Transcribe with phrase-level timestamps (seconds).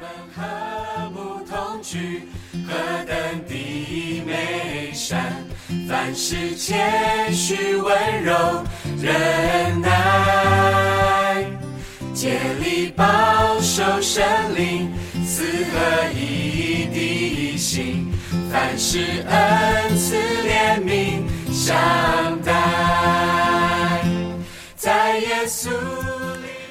[0.00, 2.22] 们和睦同居，
[2.66, 2.72] 何
[3.04, 3.14] 等
[3.46, 5.30] 的美善！
[5.86, 8.64] 凡事谦虚温柔
[8.98, 11.44] 忍耐，
[12.14, 14.24] 竭力保守生
[14.56, 14.90] 灵
[15.22, 18.10] 四合一的心。
[18.50, 21.76] 凡事恩慈怜悯相
[22.40, 24.02] 待，
[24.76, 25.68] 在耶稣。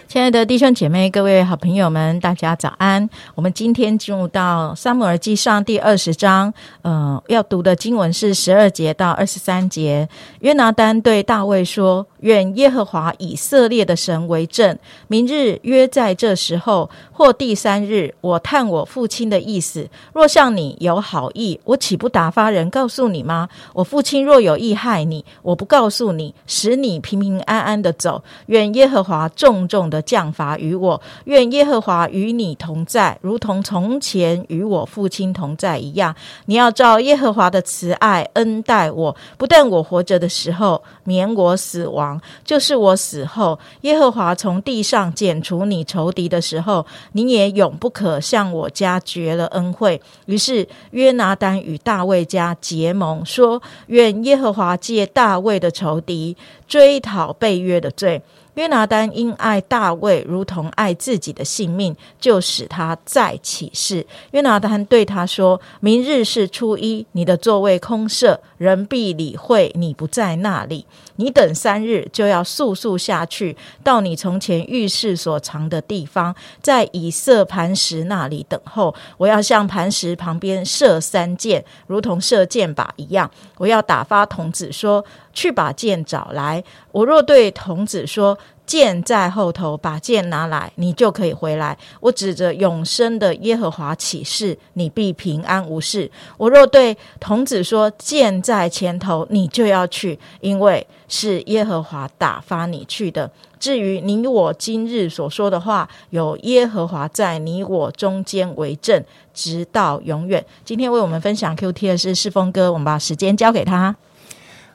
[0.09, 3.07] 亲爱的弟兄姐妹、各位好朋友们，大家早安！
[3.35, 10.09] 我们今天进入到《撒母耳记上》第二十章，呃，要读的经文是十二节到二十三节。
[10.39, 19.87] 约拿丹对大卫说：“愿耶和华以色列的神为证，明日约在这时候或第三日，我探我父亲的意思。
[20.11, 23.47] 若向你有好意，我岂不打发人告诉你吗？
[23.73, 28.23] 我父亲若有意害你，我不告诉你，使你平平安安的走。
[28.47, 36.16] 愿耶和华重重的。”降罚于我，愿耶和华与你同在，如同从前与我父亲同在一样。
[36.45, 42.09] 你要照耶和华的慈爱恩待我，不但我活着的时候免我死亡，
[42.46, 50.02] 就是我死后，耶和华从地上剪除你仇敌的时候，你也永不可向我家绝了恩惠。
[50.28, 56.38] 于是约拿丹与大卫家结盟，说：愿耶和华借大卫的仇敌
[56.68, 58.22] 追讨被约的罪。
[58.55, 64.06] 约拿丹因爱大卫如同爱自己的性命，就使他再起誓。
[64.31, 70.86] 约拿丹对他说：“明日是初一，你的座位空设，人必理会你不在那里。
[71.16, 78.94] 你等三日，就要速速下去，到你从前浴室所藏的地方，在以色磐石那里等候。
[79.17, 83.30] 我要向磐石旁边射三箭，如同射箭靶一样。
[83.58, 86.61] 我要打发童子说。”去把剑找来。
[86.91, 96.09] 我若对童子说：“剑在后头，把剑拿来，你就可以回来。”我指着永生的耶和华起誓，你必平安无事。
[96.38, 109.03] 我若对童子说：“剑在前头，你就要去，因为是耶和华打发你去的。”至于你我今日所说的话，有耶和华在你我中间为证，
[109.34, 110.45] 直到永远。
[110.63, 113.94] 今天为我们分享 Q T 的是世峰哥，我们把时间交给他。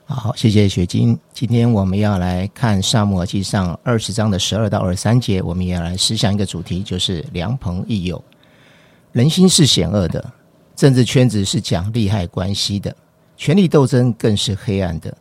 [0.07, 1.19] 好，谢谢雪晶。
[1.33, 8.23] 今天我们要来看《沙漠耳记上》二十章的十二到二十三节，我们也要来思想一个主题，就是良朋益友。
[9.13, 10.23] 人心是险恶的，
[10.77, 12.95] 政治圈子是讲利害关系的，
[13.39, 15.17] 权力斗争更是黑暗的。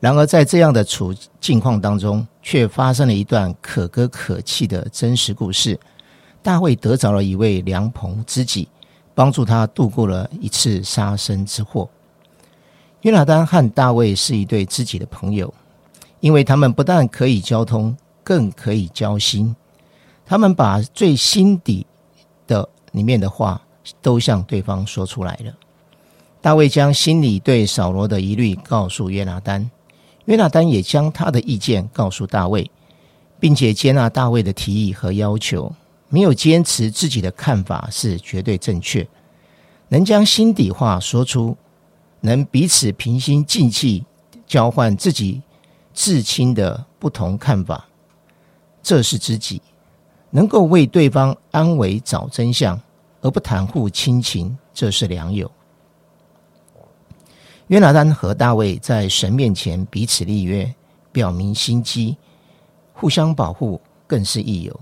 [0.00, 5.78] 然而，在这样的处境况当中，却发生了一段可歌可泣的真实故事。
[6.42, 8.68] 大卫得着了一位良朋知己，
[9.14, 11.88] 帮助他度过了一次杀身之祸。
[13.04, 15.52] 约拿丹和大卫是一对知己的朋友，
[16.20, 19.54] 因为他们不但可以交通，更可以交心。
[20.24, 21.86] 他们把最心底
[22.46, 23.60] 的里面的话
[24.00, 25.52] 都向对方说出来了。
[26.40, 29.70] 大卫将心里对扫罗的疑虑告诉约拿丹，
[30.24, 32.70] 约拿丹也将他的意见告诉大卫，
[33.38, 35.70] 并且接纳大卫的提议和要求，
[36.08, 39.06] 没有坚持自己的看法是绝对正确，
[39.88, 41.54] 能将心底话说出。
[42.24, 44.02] 能彼此平心静气
[44.46, 45.42] 交换自己
[45.92, 47.86] 至亲的不同看法，
[48.82, 49.60] 这是知己；
[50.30, 52.80] 能够为对方安危找真相，
[53.20, 55.50] 而不袒护亲情，这是良友。
[57.66, 60.74] 约拿丹和大卫在神面前彼此立约，
[61.12, 62.16] 表明心机，
[62.94, 64.80] 互相保护，更是益友。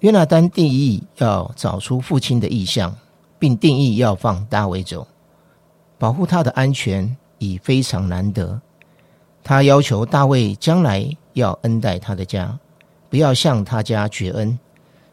[0.00, 2.94] 约拿丹定义要找出父亲的意向，
[3.38, 5.08] 并定义要放大卫走。
[5.98, 8.60] 保护他的安全已非常难得。
[9.42, 12.58] 他要求大卫将来要恩待他的家，
[13.08, 14.58] 不要向他家绝恩。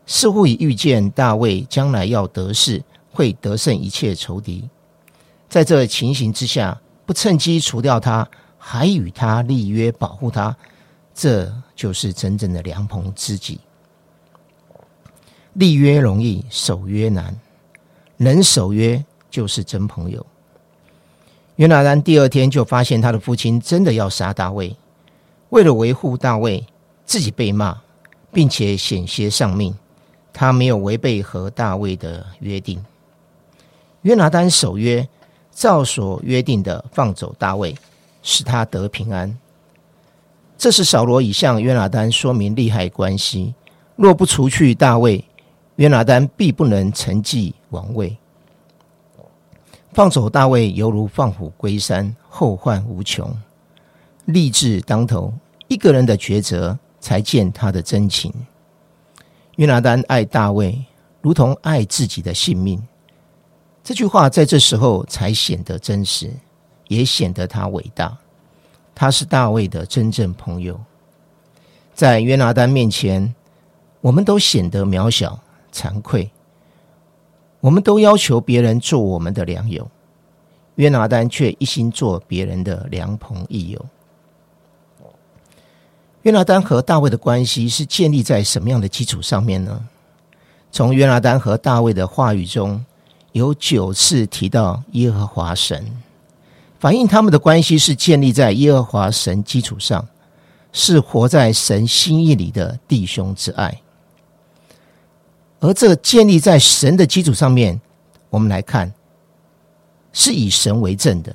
[0.06, 4.68] 似乎已预见大卫将来要得势，会得胜一切仇敌。
[5.48, 8.28] 在这情形之下，不趁机除掉他，
[8.58, 10.56] 还与他立约保护他，
[11.14, 13.62] 这就是真正的良朋知己。
[15.54, 17.40] 立约容易，守约难。
[18.18, 20.26] 能守约就是真朋友。
[21.58, 24.76] 约拿丹第二天就发现他的父亲真的要杀大卫，
[25.50, 26.66] 为了维护大卫，
[27.06, 27.80] 自己被骂，
[28.32, 29.74] 并且险些丧命。
[30.34, 32.84] 他没有违背和大卫的约定。
[34.02, 35.08] 约拿丹守约，
[35.52, 37.76] 照所约定的放走大卫，
[38.24, 39.38] 使他得平安。
[40.58, 43.54] 这是扫罗已向约拿丹说明利害关系：
[43.96, 45.24] 若不除去大卫，
[45.76, 48.18] 约拿丹必不能承继王位。
[49.94, 53.32] 放走大卫，犹如放虎归山，后患无穷。
[54.26, 55.32] 立志当头，
[55.68, 58.34] 一个人的抉择，才见他的真情。
[59.58, 60.84] 约拿丹爱大卫，
[61.22, 62.82] 如同爱自己的性命。
[63.84, 66.32] 这句话在这时候才显得真实，
[66.88, 68.18] 也显得他伟大。
[68.96, 70.80] 他是大卫的真正朋友。
[71.94, 73.36] 在约拿丹面前，
[74.02, 75.40] 我们都显得渺小、
[75.72, 76.32] 惭愧。
[77.64, 79.90] 我们都要求别人做我们的良友，
[80.76, 83.86] 约拿丹却一心做别人的良朋益友。
[86.24, 89.82] 约拿丹和大卫的关系是建立在什么样的基础上面呢？
[90.74, 92.84] 从约拿丹和大卫的话语中，
[93.32, 95.90] 有九次提到耶和华神，
[96.82, 100.06] 反映他们的关系是建立在耶和华神基础上，
[100.74, 103.83] 是活在神心意里的弟兄之爱。
[105.64, 107.80] 而这建立在神的基础上面，
[108.30, 108.94] 我们来看，
[110.12, 111.34] 是以神为证的。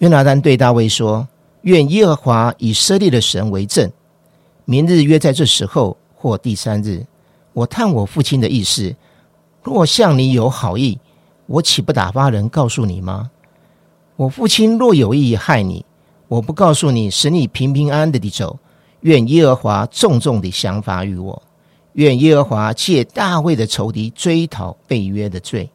[0.00, 1.26] 约拿丹对大卫说。
[1.62, 3.88] 愿耶和华以色列的神为证，
[4.64, 7.06] 明日约在这时候或第三日，
[7.52, 8.92] 我探我父亲的意思。
[9.62, 10.98] 若向你有好意，
[11.46, 13.30] 我岂不打发人告诉你吗？
[14.16, 15.86] 我父亲若有意害你，
[16.26, 18.58] 我不告诉你，使你平平安安的地走。
[19.02, 21.40] 愿耶和华重重的降罚于我。
[21.94, 25.70] 愿耶和华借大卫的仇敌追讨被约的罪。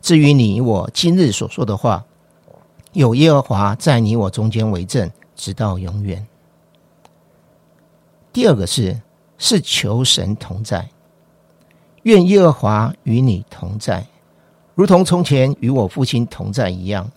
[0.00, 2.04] 至于你我今日所说的话。
[2.92, 6.26] 有耶和华在你我中间为证，直到永远。
[8.32, 9.00] 第二个是
[9.38, 10.90] 是求神同在，
[12.02, 14.04] 愿耶和华与你同在，
[14.74, 17.08] 如同从前与我父亲同在一样。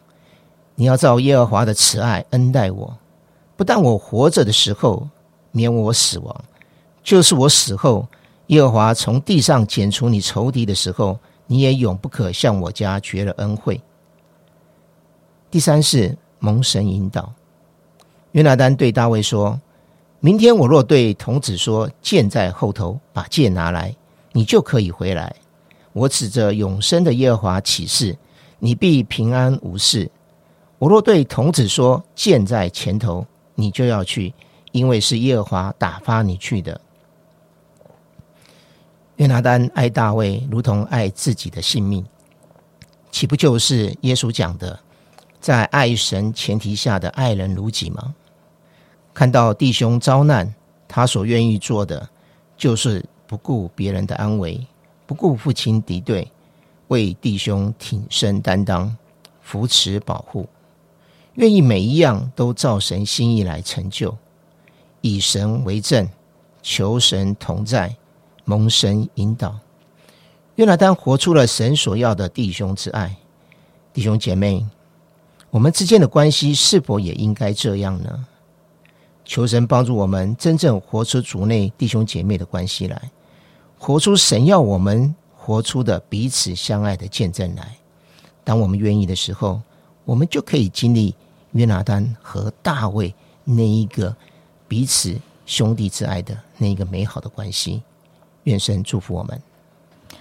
[0.76, 2.96] 你要照耶和华的慈爱恩待我，
[3.56, 5.10] 不但我活着的时候
[5.50, 6.44] 免我死亡，
[7.04, 8.08] 就是我死后，
[8.54, 11.18] 耶和华从地上剪除你仇敌的时候，
[11.48, 13.82] 你也永不可向我家绝了恩惠。
[15.50, 17.34] 第三是蒙神引导，
[18.34, 19.60] 约拿丹对大卫说
[20.22, 23.96] ：“明天我若对童子说剑在后头，把剑拿来，
[24.34, 25.36] 你就可以回来。
[25.92, 28.16] 我指着永生的耶和华起誓，
[28.60, 30.12] 你必平安无事。
[30.78, 33.26] 我若对童子说剑在前头，
[33.56, 34.32] 你就要去，
[34.72, 36.80] 因为是耶和华打发你去的。”
[39.18, 42.04] 约拿丹爱大卫如同爱自己的性命，
[43.12, 44.80] 岂不就是耶稣讲的？
[45.40, 48.16] 在爱神前提下的爱人如己吗？
[49.14, 50.54] 看到弟兄遭难，
[50.88, 52.10] 他所愿意做的
[52.58, 54.66] 就是不顾别人的安危，
[55.06, 56.32] 不顾父亲敌对，
[56.88, 58.96] 为弟兄挺身担当，
[59.42, 60.48] 扶持保护，
[61.34, 64.18] 愿意每一样都照神心意来成就，
[65.02, 66.08] 以神为证，
[66.62, 67.96] 求神同在，
[68.46, 69.58] 蒙神引导。
[70.56, 73.16] 约拿丹活出了神所要的弟兄之爱，
[73.92, 74.66] 弟兄姐妹。
[75.50, 78.26] 我们之间的关系是否也应该这样呢？
[79.24, 83.12] 求神帮助我们真正活出族内弟兄姐妹的关系来，
[83.78, 87.76] 活出神要我们活出的彼此相爱的见证来。
[88.44, 89.62] 当我们愿意的时候，
[90.06, 91.16] 我们就可以经历
[91.52, 93.14] 约拿丹和大卫
[93.44, 94.16] 那一个
[94.68, 95.16] 彼此
[95.46, 97.82] 兄弟之爱的那一个美好的关系。
[98.44, 99.40] 愿神祝福我们。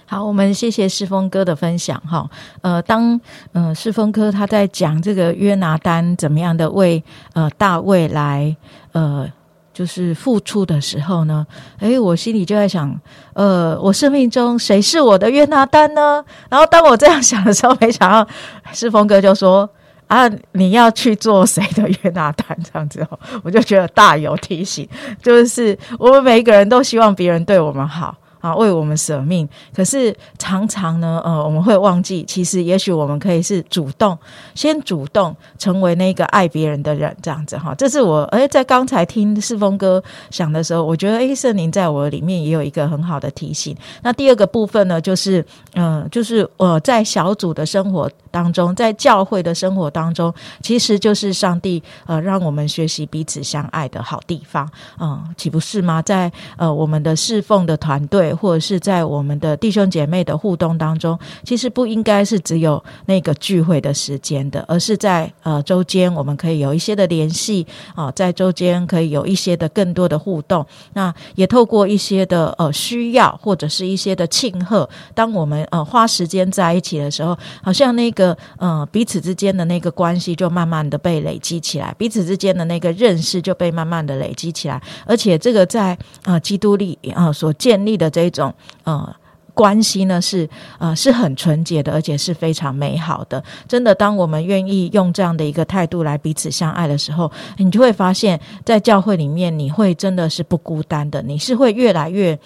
[0.05, 2.29] 好，我们谢谢世峰哥的分享哈。
[2.61, 3.19] 呃，当
[3.53, 7.03] 呃世峰哥他在讲这个约拿丹怎么样的为
[7.33, 8.55] 呃大卫来
[8.91, 9.27] 呃
[9.73, 11.47] 就是付出的时候呢，
[11.79, 12.95] 诶，我心里就在想，
[13.33, 16.23] 呃，我生命中谁是我的约拿丹呢？
[16.47, 18.27] 然后当我这样想的时候，没想到
[18.71, 19.67] 世峰哥就说
[20.13, 22.55] 啊，你要去做谁的约拿丹？
[22.63, 24.87] 这样子哦，我就觉得大有提醒，
[25.23, 28.15] 就是我们每一个人都希望别人对我们好。
[28.43, 34.17] 啊，为我们舍命，可是常常呢，呃，我们会忘记，其实也许我们可以是主动，
[34.53, 37.73] 先主动成为那个爱别人的人，这样子哈。
[37.75, 43.73] 这是我，哎，在刚才听世峰哥想的时候，我觉得，哎，圣灵在我里面也有一个很好的提醒。
[44.01, 45.45] 那第二个部分呢，就是，
[45.75, 54.69] 嗯，就是我在小组的生活当中，在教会的生活当中，其实就是上帝呃，让我们学习彼此相爱的好地方，
[54.99, 56.01] 嗯，岂不是吗？
[56.01, 58.32] 在呃，我们的侍奉的团队。
[58.33, 70.65] 或者是在我们的弟兄姐妹的互动当中，其实不应该是只有那个聚会的时间的，而是在呃周间我们可以有一些的联系啊，在周间可以有一些的更多的互动。
[70.93, 88.22] 那也透过一些的呃需要或者是一些的庆贺，当我们呃花时间在一起的时候，好像那个呃彼此之间的那个关系就慢慢的被累积起来，彼此之间的那个认识就被慢慢的累积起来，而且这个在呃基督里啊所建立的这。
[88.23, 88.53] 一种
[88.83, 89.13] 呃
[89.53, 90.49] 关系呢是
[90.79, 93.43] 呃是很纯洁的，而且是非常美好的。
[93.67, 102.39] 真的，当我们愿意用这样的一个态度来彼此相爱的时候，你就会发现，在教会里面，你会真的是不孤单的，你是会越来越。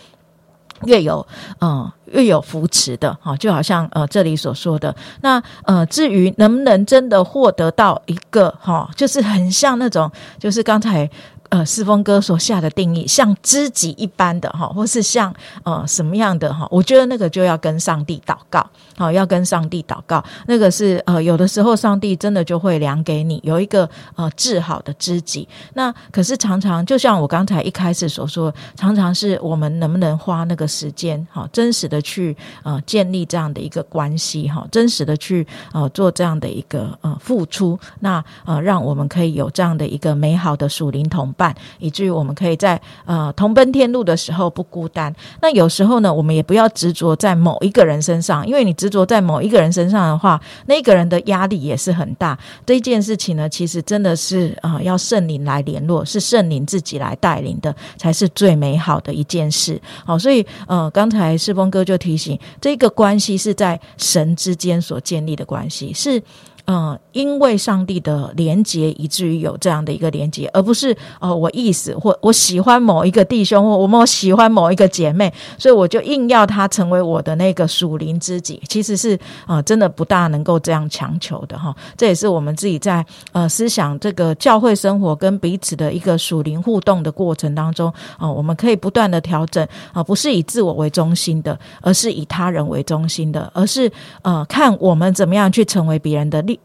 [0.86, 1.26] 越有
[1.60, 11.10] 嗯越有扶持的哈，就好像呃这里所说的那呃至于能不能真的获得到一个哈，就是很像那种就是刚才。
[11.50, 20.24] 呃，四峰哥所下的定义，像知己一般的哈，或是像呃什么样的哈，我觉得那个就要跟上帝祷告，好，要跟上帝祷告。
[20.48, 25.48] 那个是呃，有的时候上帝真的就会量给你有一个呃治好的知己。
[25.74, 41.34] 那可是常常就像我刚才一开始所说，常常是我们能不能花那个时间，哈，真实的去呃建立这样的一个关系，哈，真实的去呃做这样的一个呃付出，那呃让我们可以有这样的一个美好的属灵同。
[41.38, 45.15] 伴，以至于我们可以在呃同奔天路的时候不孤单。
[45.41, 52.38] 那有时候呢，我们也不要执着在某一个人身上，因为你执着在某一个人身上的话，那个人的压力也是很大。
[52.65, 59.79] 这件事情呢，其实真的是啊，要圣灵来联络，是圣灵自己来带领的，才是最美好的一件事。
[60.03, 66.22] 好，所以呃，刚才世峰哥就提醒，这个关系是在神之间所建立的关系，是。
[66.70, 78.62] 嗯，因为上帝的连接，以至于有这样的一个连接，而不是哦，我意思或我喜欢某一个弟兄，或我们喜欢某一个姐妹，所以我就硬要他成为我的那个属灵知己。
[78.68, 81.74] 其实是啊，真的不大能够这样强求的哈。
[81.96, 93.90] 这也是我们自己在呃思想这个教会生活跟彼此的一个属灵互动的过程当中啊，我们可以不断的调整啊，不是以自我为中心的，而是以他人为中心的，而是
[94.22, 96.57] 呃看我们怎么样去成为别人的利。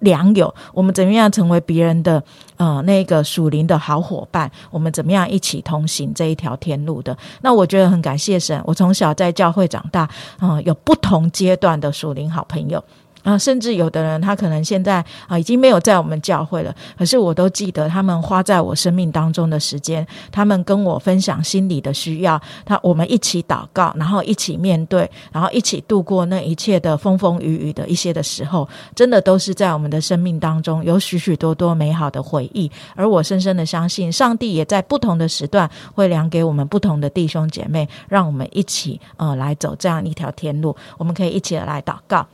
[0.00, 2.22] 良友，我们怎么样成为别人的
[2.56, 4.50] 呃那个属灵的好伙伴？
[4.70, 7.16] 我们怎么样一起同行这一条天路的？
[7.42, 10.08] 那我觉得很感谢神，我从小在教会长大，
[10.40, 12.82] 嗯，有不同阶段的属灵好朋友。
[13.22, 32.70] 啊，甚至有的人他可能现在啊已经没有在我们教会了，可是我都记得他们花在我生命当中的时间，他们跟我分享心里的需要，他我们一起祷告，然后一起面对，然后一起度过那一切的风风雨雨的一些的时候，真的都是在我们的生命当中有许许多多美好的回忆。
[32.94, 42.26] 而我深深的相信，上帝也在不同的时段会量给我们不同的弟兄姐妹，让我们一起呃来走这样一条天路，我们可以一起来祷告。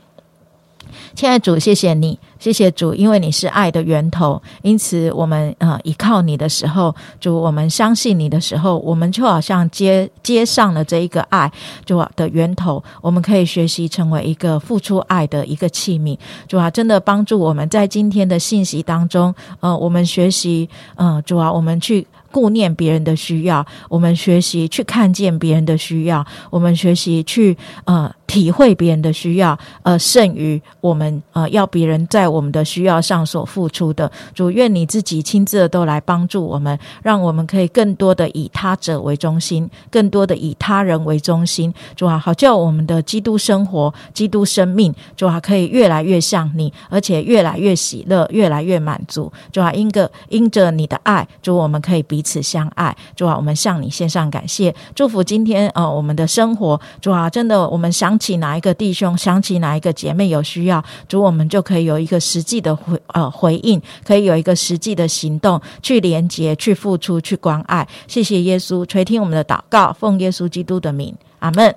[1.15, 11.51] 亲爱的主，谢谢你，谢谢主，因为你是爱的源头，因此我们呃依靠你的时候，主，我们相信你的时候，我们就好像接接上了这一个爱
[11.85, 28.11] 就的源头，我们可以学习成为一个付出爱的一个器皿，主啊，真的帮助我们在今天的信息当中，呃，我们学习，呃，主啊，我们去顾念别人的需要，我们学习去看见别人的需要，我们学习去呃。
[28.27, 34.11] 体会别人的需要，呃，胜于我们呃要别人在我们的需要上所付出的。
[34.35, 41.73] 主愿你自己亲自的都来帮助我们，让我们可以更多的以他者为中心，更多的以他人为中心。
[41.95, 49.31] 主啊，好叫我们的基督生活、基督生命，主啊，可以越来越像你，而且越来越喜乐，越来越满足。
[49.53, 52.93] 主啊，因个因着你的爱，主我们可以彼此相爱。
[53.15, 56.77] 主啊，我们向你献上感谢，祝福今天呃我们的生活。
[56.99, 58.16] 主啊，真的我们想。
[58.17, 67.87] 起哪一个弟兄，想起哪一个姐妹有需要，主我们就可以有一个实际的回呃回应，可以有一个实际的行动去连接、去付出、去关爱。
[68.07, 71.75] 谢谢耶稣垂听我们的祷告，奉耶稣基督的名，阿门。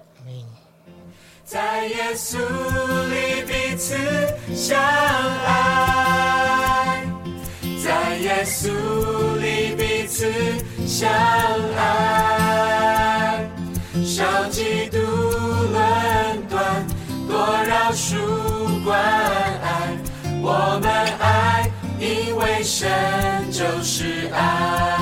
[1.45, 2.39] 在耶稣
[3.09, 3.97] 里彼此
[4.55, 4.79] 相
[5.45, 7.05] 爱，
[7.83, 8.71] 在耶稣
[9.41, 10.33] 里彼此
[10.87, 11.11] 相
[11.77, 13.51] 爱，
[14.05, 14.80] 少基
[20.53, 20.91] 我们
[21.21, 22.91] 爱，因为神
[23.53, 25.00] 就是爱。